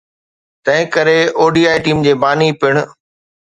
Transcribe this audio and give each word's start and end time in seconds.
تنهن 0.65 0.87
ڪري 0.95 1.19
ODI 1.45 1.77
team 1.85 2.03
جي 2.09 2.17
باني 2.25 2.51
پڻ 2.61 2.85